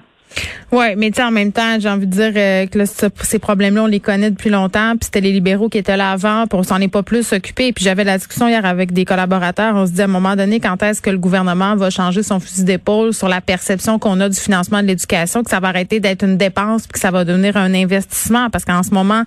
Oui, 0.73 0.97
mais 0.97 1.11
tu 1.11 1.23
en 1.23 1.31
même 1.31 1.53
temps, 1.53 1.79
j'ai 1.79 1.89
envie 1.89 2.07
de 2.07 2.11
dire 2.11 2.33
euh, 2.37 2.67
que 2.67 2.85
ces 3.25 3.39
problèmes-là, 3.39 3.85
on 3.85 3.87
les 3.87 4.01
connaît 4.01 4.31
depuis 4.31 4.51
longtemps. 4.51 4.93
Puis 4.93 5.07
c'était 5.07 5.21
les 5.21 5.33
libéraux 5.33 5.69
qui 5.69 5.79
étaient 5.79 5.97
là 5.97 6.11
avant, 6.11 6.47
puis 6.47 6.59
on 6.59 6.63
s'en 6.63 6.81
est 6.81 6.89
pas 6.89 7.03
plus 7.03 7.33
occupé. 7.33 7.73
Puis 7.73 7.85
j'avais 7.85 8.05
la 8.05 8.19
discussion 8.19 8.49
hier 8.49 8.65
avec 8.65 8.93
des 8.93 9.05
collaborateurs. 9.05 9.75
On 9.77 9.87
se 9.87 9.93
dit 9.93 10.03
à 10.03 10.05
un 10.05 10.09
moment 10.09 10.37
donné, 10.37 10.61
quand 10.61 10.83
est-ce 10.83 11.01
que 11.01 11.11
le 11.11 11.19
gouvernement 11.19 11.77
va 11.77 11.91
changer 11.91 12.23
son 12.23 12.41
fusil 12.41 12.65
d'épaule 12.65 13.15
sur 13.15 13.29
la 13.29 13.41
perception 13.41 13.99
qu'on 13.99 14.21
a 14.21 14.29
du 14.29 14.39
financement 14.39 14.83
de 14.83 14.87
l'éducation, 14.87 15.43
que 15.43 15.51
ça 15.51 15.61
va 15.61 15.69
arrêter 15.69 16.01
d'être 16.01 16.25
une 16.25 16.37
dépense, 16.37 16.87
puis 16.87 16.95
que 16.95 16.99
ça 16.99 17.11
va 17.11 17.25
devenir 17.25 17.57
un 17.57 17.73
investissement? 17.73 18.51
Parce 18.51 18.65
qu'en 18.65 18.83
ce 18.83 18.93
moment, 18.93 19.23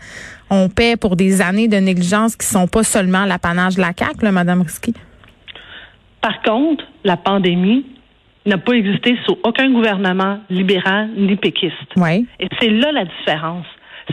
on 0.49 0.69
paie 0.69 0.97
pour 0.97 1.15
des 1.15 1.41
années 1.41 1.67
de 1.67 1.77
négligence 1.77 2.35
qui 2.35 2.45
sont 2.45 2.67
pas 2.67 2.83
seulement 2.83 3.25
l'apanage 3.25 3.75
de 3.75 3.81
la 3.81 3.91
CAQ, 3.97 4.23
là, 4.23 4.31
Madame 4.31 4.61
Risky. 4.61 4.93
Par 6.21 6.41
contre, 6.41 6.83
la 7.03 7.15
pandémie 7.15 7.85
n'a 8.47 8.57
pas 8.57 8.73
existé 8.73 9.17
sous 9.25 9.37
aucun 9.43 9.69
gouvernement 9.71 10.39
libéral 10.49 11.09
ni 11.15 11.35
péquiste. 11.35 11.75
Oui. 11.95 12.25
Et 12.39 12.47
c'est 12.59 12.69
là 12.69 12.91
la 12.91 13.05
différence. 13.05 13.65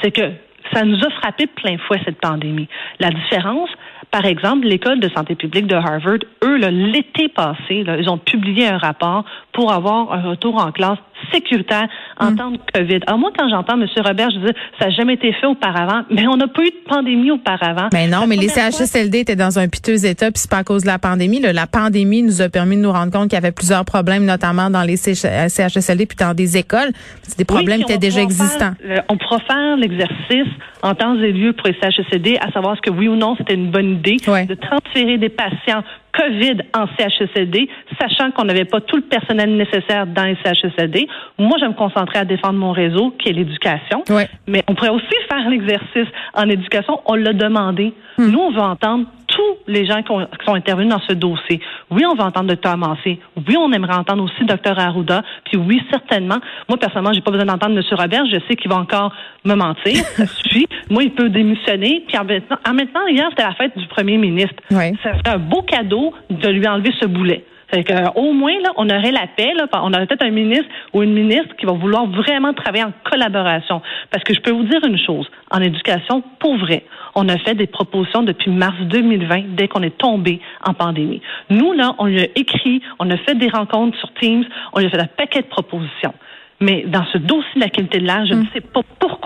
C'est 0.02 0.10
que 0.10 0.32
ça 0.72 0.84
nous 0.84 0.98
a 1.04 1.10
frappé 1.10 1.46
plein 1.46 1.76
fouet 1.78 2.00
cette 2.04 2.20
pandémie. 2.20 2.68
La 2.98 3.10
différence, 3.10 3.70
par 4.10 4.24
exemple, 4.24 4.66
l'école 4.66 5.00
de 5.00 5.08
santé 5.08 5.34
publique 5.34 5.66
de 5.66 5.74
Harvard, 5.74 6.18
eux, 6.42 6.56
l'été 6.56 7.28
passé, 7.28 7.84
là, 7.84 7.96
ils 7.98 8.08
ont 8.08 8.18
publié 8.18 8.66
un 8.66 8.78
rapport 8.78 9.24
pour 9.52 9.72
avoir 9.72 10.12
un 10.12 10.22
retour 10.22 10.56
en 10.56 10.72
classe 10.72 10.98
sécuritaire 11.34 11.88
en 12.18 12.30
Mm. 12.30 12.36
temps 12.36 12.50
de 12.52 12.58
COVID. 12.74 13.00
Alors 13.06 13.18
moi, 13.18 13.30
quand 13.36 13.48
j'entends 13.48 13.74
M. 13.80 13.86
Robert, 14.04 14.30
je 14.30 14.38
dis, 14.38 14.52
ça 14.78 14.86
n'a 14.86 14.90
jamais 14.92 15.14
été 15.14 15.32
fait 15.32 15.46
auparavant, 15.46 16.02
mais 16.10 16.26
on 16.28 16.36
n'a 16.36 16.46
pas 16.48 16.62
eu 16.62 16.70
de 16.70 16.88
pandémie 16.88 17.30
auparavant. 17.30 17.88
Mais 17.92 18.06
non, 18.06 18.20
La 18.20 18.26
mais 18.26 18.36
les 18.36 18.48
fois- 18.48 18.70
CHSLD 18.70 19.18
étaient 19.20 19.36
dans 19.36 19.58
un 19.58 19.68
piteux 19.68 20.04
état, 20.06 20.26
puis 20.30 20.38
c'est 20.40 20.50
pas 20.50 20.58
à 20.58 20.64
cause 20.64 20.82
de 20.82 20.86
la 20.88 20.98
pandémie. 20.98 21.40
là. 21.40 21.52
La 21.52 21.66
pandémie 21.66 22.22
nous 22.22 22.40
a 22.42 22.48
permis 22.48 22.76
de 22.76 22.82
nous 22.82 22.92
rendre 22.92 23.12
compte 23.12 23.24
qu'il 23.28 23.34
y 23.34 23.42
avait 23.42 23.52
plusieurs 23.52 23.84
problèmes, 23.84 24.24
notamment 24.24 24.70
dans 24.70 24.82
les 24.82 24.96
CH- 24.96 25.48
CHSLD 25.48 26.06
puis 26.06 26.16
dans 26.18 26.34
des 26.34 26.56
écoles. 26.56 26.90
C'est 27.22 27.38
des 27.38 27.44
problèmes 27.44 27.78
Oui, 27.80 27.84
qui 27.86 27.92
étaient 27.92 27.98
déjà 28.06 28.20
existants. 28.22 28.72
faire, 28.80 28.98
euh, 28.98 29.02
on 29.08 29.16
pourra 29.16 29.38
faire 29.40 29.76
l'exercice 29.76 30.52
en 30.82 30.94
temps 30.94 31.14
et 31.20 31.32
lieu 31.32 31.52
pour 31.52 31.66
les 31.66 31.74
CHSLD, 31.80 32.38
à 32.40 32.50
savoir 32.52 32.76
ce 32.76 32.80
que 32.82 32.90
oui 32.90 33.08
ou 33.08 33.16
non 33.16 33.34
c'était 33.36 33.54
une 33.54 33.70
bonne 33.70 33.92
idée 33.92 34.16
Ouais. 34.28 34.46
de 34.46 34.54
transférer 34.54 35.18
des 35.18 35.28
patients 35.30 35.82
COVID 36.16 36.58
en 36.74 36.86
CHSLD, 36.96 37.68
sachant 38.00 38.30
qu'on 38.30 38.44
n'avait 38.44 38.64
pas 38.64 38.80
tout 38.80 38.96
le 38.96 39.02
personnel 39.02 39.56
nécessaire 39.56 40.06
dans 40.06 40.24
les 40.24 40.36
CHSLD. 40.44 41.08
Moi, 41.38 41.56
je 41.60 41.66
me 41.66 41.72
concentrais 41.72 42.20
à 42.20 42.24
défendre 42.24 42.58
mon 42.58 42.72
réseau, 42.72 43.12
qui 43.18 43.28
est 43.28 43.32
l'éducation. 43.32 44.04
Ouais. 44.08 44.28
Mais 44.46 44.62
on 44.68 44.74
pourrait 44.74 44.90
aussi 44.90 45.14
faire 45.28 45.48
l'exercice 45.48 46.08
en 46.34 46.48
éducation. 46.48 47.00
On 47.06 47.14
l'a 47.14 47.32
demandé. 47.32 47.92
Hmm. 48.18 48.30
Nous, 48.30 48.38
on 48.38 48.50
veut 48.52 48.60
entendre 48.60 49.06
tous 49.34 49.56
les 49.66 49.84
gens 49.86 50.02
qui, 50.02 50.10
ont- 50.12 50.26
qui 50.26 50.44
sont 50.46 50.54
intervenus 50.54 50.90
dans 50.90 51.00
ce 51.00 51.12
dossier. 51.12 51.60
Oui, 51.90 52.04
on 52.06 52.14
va 52.14 52.24
entendre 52.26 52.54
Dr. 52.54 52.76
Massé. 52.76 53.18
Oui, 53.36 53.56
on 53.58 53.72
aimerait 53.72 53.94
entendre 53.96 54.22
aussi 54.24 54.44
Dr. 54.44 54.78
Arruda. 54.78 55.22
Puis 55.44 55.56
oui, 55.56 55.82
certainement. 55.90 56.38
Moi, 56.68 56.78
personnellement, 56.78 57.12
j'ai 57.12 57.20
pas 57.20 57.30
besoin 57.32 57.46
d'entendre 57.46 57.76
M. 57.76 57.82
Robert. 57.98 58.24
Je 58.26 58.38
sais 58.48 58.54
qu'il 58.56 58.70
va 58.70 58.76
encore 58.76 59.12
me 59.44 59.54
mentir. 59.54 59.94
Ça 60.16 60.26
suffit. 60.26 60.66
Moi, 60.90 61.02
il 61.04 61.10
peut 61.12 61.28
démissionner. 61.28 62.04
Puis 62.06 62.16
en 62.16 62.24
maintenant, 62.24 62.56
en 62.68 62.74
maintenant 62.74 63.06
hier, 63.08 63.26
c'était 63.30 63.42
la 63.42 63.54
fête 63.54 63.76
du 63.76 63.86
premier 63.88 64.16
ministre. 64.18 64.54
Ouais. 64.70 64.92
Ça 65.02 65.12
serait 65.18 65.34
un 65.34 65.38
beau 65.38 65.62
cadeau 65.62 66.12
de 66.30 66.48
lui 66.48 66.66
enlever 66.68 66.92
ce 67.00 67.06
boulet. 67.06 67.44
Fait 67.74 67.82
que, 67.82 67.92
euh, 67.92 68.08
au 68.14 68.32
moins, 68.32 68.56
là, 68.62 68.70
on 68.76 68.88
aurait 68.88 69.10
la 69.10 69.26
paix. 69.26 69.52
Là, 69.56 69.66
on 69.72 69.92
aurait 69.92 70.06
peut-être 70.06 70.24
un 70.24 70.30
ministre 70.30 70.68
ou 70.92 71.02
une 71.02 71.12
ministre 71.12 71.56
qui 71.56 71.66
va 71.66 71.72
vouloir 71.72 72.06
vraiment 72.06 72.54
travailler 72.54 72.84
en 72.84 72.92
collaboration. 73.02 73.82
Parce 74.12 74.22
que 74.22 74.32
je 74.32 74.40
peux 74.40 74.52
vous 74.52 74.62
dire 74.62 74.78
une 74.86 74.96
chose. 74.96 75.28
En 75.50 75.60
éducation, 75.60 76.22
pour 76.38 76.56
vrai, 76.56 76.84
on 77.16 77.28
a 77.28 77.36
fait 77.38 77.56
des 77.56 77.66
propositions 77.66 78.22
depuis 78.22 78.52
mars 78.52 78.76
2020, 78.82 79.56
dès 79.56 79.66
qu'on 79.66 79.82
est 79.82 79.98
tombé 79.98 80.40
en 80.64 80.72
pandémie. 80.72 81.20
Nous, 81.50 81.72
là, 81.72 81.96
on 81.98 82.06
lui 82.06 82.20
a 82.20 82.26
écrit, 82.36 82.80
on 83.00 83.10
a 83.10 83.16
fait 83.16 83.34
des 83.34 83.48
rencontres 83.48 83.98
sur 83.98 84.12
Teams, 84.14 84.44
on 84.72 84.78
lui 84.78 84.86
a 84.86 84.90
fait 84.90 85.00
un 85.00 85.06
paquet 85.06 85.42
de 85.42 85.48
propositions. 85.48 86.14
Mais 86.60 86.84
dans 86.86 87.04
ce 87.12 87.18
dossier 87.18 87.54
de 87.56 87.60
la 87.60 87.70
qualité 87.70 87.98
de 87.98 88.06
l'air, 88.06 88.24
je 88.26 88.34
ne 88.34 88.44
sais 88.54 88.60
pas 88.60 88.82
pourquoi 89.00 89.23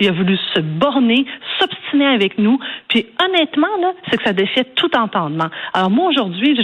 il 0.00 0.08
a 0.08 0.12
voulu 0.12 0.36
se 0.54 0.60
borner, 0.60 1.26
s'obstiner 1.58 2.06
avec 2.06 2.38
nous. 2.38 2.58
Puis 2.88 3.06
honnêtement, 3.22 3.68
là, 3.80 3.92
c'est 4.10 4.16
que 4.16 4.24
ça 4.24 4.32
défiait 4.32 4.64
tout 4.74 4.90
entendement. 4.96 5.48
Alors 5.74 5.90
moi, 5.90 6.08
aujourd'hui, 6.08 6.58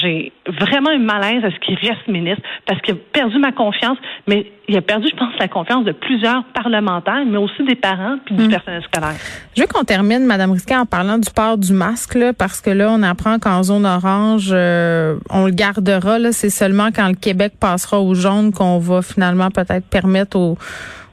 j'ai 0.00 0.32
vraiment 0.46 0.90
un 0.90 0.98
malaise 0.98 1.44
à 1.44 1.50
ce 1.50 1.58
qu'il 1.58 1.74
reste 1.74 2.06
ministre 2.06 2.42
parce 2.66 2.80
qu'il 2.82 2.94
a 2.94 2.98
perdu 3.12 3.38
ma 3.38 3.50
confiance, 3.50 3.98
mais 4.28 4.46
il 4.68 4.76
a 4.76 4.82
perdu, 4.82 5.08
je 5.10 5.16
pense, 5.16 5.32
la 5.40 5.48
confiance 5.48 5.84
de 5.84 5.92
plusieurs 5.92 6.44
parlementaires, 6.54 7.24
mais 7.26 7.38
aussi 7.38 7.64
des 7.64 7.74
parents 7.74 8.18
puis 8.24 8.36
du 8.36 8.48
personnel 8.48 8.82
scolaire. 8.82 9.16
Je 9.56 9.62
veux 9.62 9.66
qu'on 9.66 9.84
termine, 9.84 10.24
Madame 10.24 10.52
Risquet, 10.52 10.76
en 10.76 10.86
parlant 10.86 11.18
du 11.18 11.30
port 11.30 11.58
du 11.58 11.72
masque, 11.72 12.14
là, 12.14 12.32
parce 12.32 12.60
que 12.60 12.70
là, 12.70 12.90
on 12.92 13.02
apprend 13.02 13.38
qu'en 13.38 13.62
zone 13.62 13.86
orange, 13.86 14.50
euh, 14.52 15.16
on 15.30 15.46
le 15.46 15.52
gardera. 15.52 16.18
Là, 16.18 16.32
c'est 16.32 16.50
seulement 16.50 16.88
quand 16.94 17.08
le 17.08 17.14
Québec 17.14 17.54
passera 17.58 17.98
au 18.00 18.14
jaune 18.14 18.52
qu'on 18.52 18.78
va 18.78 19.00
finalement 19.02 19.50
peut-être 19.50 19.88
permettre 19.88 20.36
aux, 20.36 20.58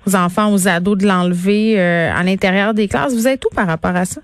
aux 0.07 0.15
enfants, 0.15 0.51
aux 0.53 0.67
ados 0.67 0.97
de 0.97 1.05
l'enlever 1.07 1.79
euh, 1.79 2.11
à 2.15 2.23
l'intérieur 2.23 2.73
des 2.73 2.87
classes. 2.87 3.13
Vous 3.13 3.27
êtes 3.27 3.43
où 3.45 3.49
par 3.55 3.67
rapport 3.67 3.95
à 3.95 4.05
ça? 4.05 4.21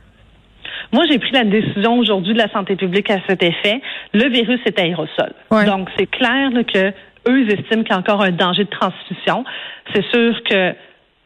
Moi, 0.91 1.03
j'ai 1.09 1.19
pris 1.19 1.31
la 1.31 1.43
décision 1.45 1.97
aujourd'hui 1.99 2.33
de 2.33 2.37
la 2.39 2.49
santé 2.51 2.75
publique 2.75 3.09
à 3.09 3.17
cet 3.27 3.41
effet. 3.43 3.81
Le 4.13 4.29
virus 4.29 4.59
est 4.65 4.77
aérosol. 4.79 5.31
Ouais. 5.49 5.65
Donc, 5.65 5.89
c'est 5.97 6.07
clair 6.09 6.49
là, 6.51 6.63
que 6.63 6.91
eux 7.29 7.49
estiment 7.49 7.83
qu'il 7.83 7.91
y 7.91 7.93
a 7.93 7.97
encore 7.99 8.21
un 8.21 8.31
danger 8.31 8.65
de 8.65 8.69
transmission. 8.69 9.45
C'est 9.93 10.03
sûr 10.11 10.41
que 10.43 10.73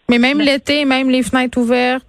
Mais 0.10 0.20
même 0.20 0.40
l'été, 0.40 0.86
même 0.86 1.10
les 1.10 1.24
fenêtres 1.24 1.58
ouvertes. 1.58 2.06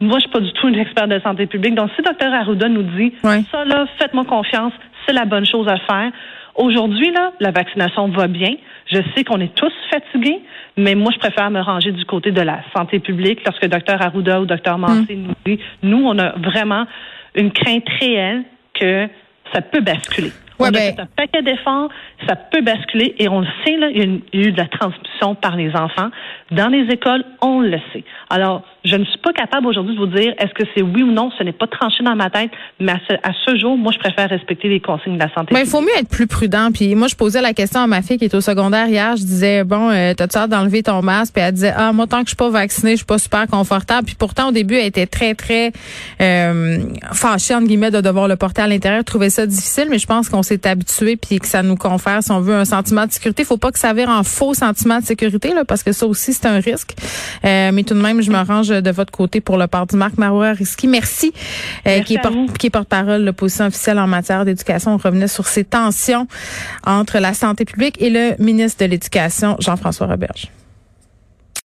moi, 0.00 0.18
je 0.18 0.22
suis 0.22 0.30
pas 0.30 0.40
du 0.40 0.52
tout 0.54 0.68
une 0.68 0.78
experte 0.78 1.08
de 1.10 1.20
santé 1.20 1.46
publique. 1.46 1.74
Donc, 1.76 1.90
si 1.96 2.02
Dr 2.02 2.32
Arruda 2.32 2.68
nous 2.68 2.82
dit 2.82 3.12
Ouais. 3.22 3.42
ça, 3.52 3.64
là, 3.64 3.86
faites-moi 4.00 4.24
confiance, 4.24 4.72
c'est 5.06 5.12
la 5.14 5.26
bonne 5.26 5.46
chose 5.46 5.68
à 5.68 5.76
faire. 5.78 6.10
Aujourd'hui, 6.56 7.12
là, 7.12 7.32
la 7.38 7.52
vaccination 7.52 8.08
va 8.08 8.26
bien. 8.26 8.54
Je 8.90 8.98
sais 9.14 9.24
qu'on 9.24 9.40
est 9.40 9.54
tous 9.54 9.72
fatigués, 9.90 10.40
mais 10.76 10.94
moi, 10.94 11.12
je 11.12 11.18
préfère 11.18 11.50
me 11.50 11.60
ranger 11.60 11.92
du 11.92 12.04
côté 12.04 12.30
de 12.30 12.40
la 12.40 12.60
santé 12.74 13.00
publique 13.00 13.40
lorsque 13.44 13.66
Dr 13.66 14.00
Arruda 14.00 14.40
ou 14.40 14.46
Dr 14.46 14.78
Massé 14.78 15.14
nous 15.14 15.34
dit, 15.44 15.58
nous, 15.82 16.04
on 16.04 16.18
a 16.18 16.30
vraiment 16.38 16.86
une 17.34 17.52
crainte 17.52 17.88
réelle 18.00 18.44
que 18.74 19.08
ça 19.52 19.60
peut 19.60 19.80
basculer. 19.80 20.32
Ouais, 20.58 20.68
on 20.68 20.72
ben- 20.72 20.76
a 20.76 20.92
fait 20.92 21.00
un 21.00 21.06
paquet 21.06 21.42
d'efforts, 21.42 21.88
ça 22.26 22.34
peut 22.34 22.62
basculer 22.62 23.14
et 23.18 23.28
on 23.28 23.40
le 23.40 23.46
sait, 23.64 23.76
là, 23.76 23.90
il 23.90 24.22
y 24.32 24.44
a 24.44 24.48
eu 24.48 24.52
de 24.52 24.56
la 24.56 24.66
transmission 24.66 25.34
par 25.34 25.56
les 25.56 25.70
enfants. 25.76 26.10
Dans 26.50 26.68
les 26.68 26.92
écoles, 26.92 27.24
on 27.42 27.60
le 27.60 27.78
sait. 27.92 28.04
Alors, 28.30 28.62
je 28.84 28.96
ne 28.96 29.04
suis 29.04 29.18
pas 29.18 29.32
capable 29.32 29.66
aujourd'hui 29.66 29.94
de 29.94 30.00
vous 30.00 30.06
dire 30.06 30.32
est-ce 30.38 30.54
que 30.54 30.66
c'est 30.74 30.82
oui 30.82 31.02
ou 31.02 31.12
non, 31.12 31.30
ce 31.36 31.42
n'est 31.42 31.52
pas 31.52 31.66
tranché 31.66 32.02
dans 32.02 32.16
ma 32.16 32.30
tête, 32.30 32.50
mais 32.80 32.92
à 32.92 33.00
ce, 33.06 33.14
à 33.22 33.32
ce 33.46 33.58
jour, 33.58 33.76
moi, 33.76 33.92
je 33.92 33.98
préfère 33.98 34.30
respecter 34.30 34.68
les 34.68 34.80
consignes 34.80 35.14
de 35.14 35.18
la 35.18 35.32
santé. 35.34 35.52
Mais 35.52 35.62
il 35.62 35.66
faut 35.66 35.82
mieux 35.82 35.96
être 35.98 36.08
plus 36.08 36.26
prudent. 36.26 36.70
Puis 36.72 36.94
moi, 36.94 37.08
je 37.08 37.16
posais 37.16 37.42
la 37.42 37.52
question 37.52 37.80
à 37.80 37.86
ma 37.86 38.00
fille 38.00 38.16
qui 38.16 38.24
est 38.24 38.34
au 38.34 38.40
secondaire 38.40 38.88
hier. 38.88 39.16
Je 39.16 39.22
disais 39.22 39.64
bon, 39.64 39.90
euh, 39.90 40.14
t'as-tu 40.14 40.38
hâte 40.38 40.50
d'enlever 40.50 40.82
ton 40.82 41.02
masque? 41.02 41.34
Puis 41.34 41.42
elle 41.42 41.52
disait 41.52 41.74
ah 41.76 41.92
moi 41.92 42.06
tant 42.06 42.18
que 42.20 42.24
je 42.24 42.30
suis 42.30 42.36
pas 42.36 42.50
vaccinée, 42.50 42.92
je 42.92 42.98
suis 42.98 43.06
pas 43.06 43.18
super 43.18 43.46
confortable. 43.46 44.06
Puis 44.06 44.16
pourtant 44.18 44.48
au 44.48 44.52
début, 44.52 44.76
elle 44.76 44.86
était 44.86 45.06
très 45.06 45.34
très 45.34 45.72
euh, 46.20 46.78
fâchée 47.12 47.54
entre 47.54 47.66
guillemets 47.66 47.90
de 47.90 48.00
devoir 48.00 48.26
le 48.26 48.36
porter 48.36 48.62
à 48.62 48.66
l'intérieur. 48.66 49.04
Trouvait 49.04 49.30
ça 49.30 49.46
difficile, 49.46 49.88
mais 49.90 49.98
je 49.98 50.06
pense 50.06 50.28
qu'on 50.30 50.42
s'est 50.42 50.66
habitué 50.66 51.16
puis 51.16 51.40
que 51.40 51.46
ça 51.46 51.62
nous 51.62 51.76
confère, 51.76 52.22
si 52.22 52.30
on 52.30 52.40
veut, 52.40 52.54
un 52.54 52.64
sentiment 52.64 53.06
de 53.06 53.12
sécurité. 53.12 53.44
Faut 53.44 53.58
pas 53.58 53.70
que 53.70 53.78
ça 53.78 53.92
vire 53.92 54.08
en 54.08 54.22
faux 54.22 54.54
sentiment 54.54 54.98
de 55.00 55.04
sécurité 55.04 55.52
là, 55.52 55.64
parce 55.64 55.82
que 55.82 55.92
ça 55.92 56.06
aussi 56.06 56.32
c'est 56.40 56.48
un 56.48 56.60
risque. 56.60 56.94
Euh, 57.44 57.70
mais 57.72 57.82
tout 57.82 57.94
de 57.94 58.00
même, 58.00 58.20
je 58.22 58.30
me 58.30 58.38
range 58.42 58.68
de 58.68 58.90
votre 58.90 59.10
côté 59.12 59.40
pour 59.40 59.56
le 59.56 59.66
port 59.66 59.86
du 59.86 59.96
marque 59.96 60.18
Marois 60.18 60.52
Risky. 60.52 60.86
Merci, 60.88 61.32
euh, 61.86 62.00
qui 62.00 62.14
est 62.14 62.18
porte- 62.22 62.58
qui 62.58 62.66
est 62.66 62.70
porte-parole 62.70 63.20
de 63.20 63.26
l'opposition 63.26 63.66
officielle 63.66 63.98
en 63.98 64.06
matière 64.06 64.44
d'éducation. 64.44 64.94
On 64.94 64.96
revenait 64.96 65.28
sur 65.28 65.46
ces 65.46 65.64
tensions 65.64 66.26
entre 66.86 67.18
la 67.18 67.34
santé 67.34 67.64
publique 67.64 68.00
et 68.00 68.10
le 68.10 68.34
ministre 68.38 68.84
de 68.84 68.90
l'Éducation, 68.90 69.56
Jean-François 69.60 70.06
Roberge. 70.06 70.48